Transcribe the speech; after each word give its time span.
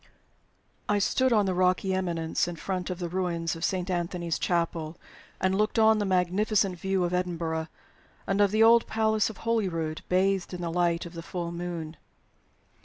I 0.89 0.97
STOOD 0.97 1.31
on 1.31 1.45
the 1.45 1.53
rocky 1.53 1.93
eminence 1.93 2.47
in 2.47 2.55
front 2.55 2.89
of 2.89 2.97
the 2.97 3.07
ruins 3.07 3.55
of 3.55 3.63
Saint 3.63 3.87
Anthony's 3.91 4.39
Chapel, 4.39 4.97
and 5.39 5.53
looked 5.53 5.77
on 5.77 5.99
the 5.99 6.05
magnificent 6.05 6.79
view 6.79 7.03
of 7.03 7.13
Edinburgh 7.13 7.67
and 8.25 8.41
of 8.41 8.49
the 8.49 8.63
old 8.63 8.87
Palace 8.87 9.29
of 9.29 9.37
Holyrood, 9.45 10.01
bathed 10.09 10.55
in 10.55 10.61
the 10.61 10.71
light 10.71 11.05
of 11.05 11.13
the 11.13 11.21
full 11.21 11.51
moon. 11.51 11.97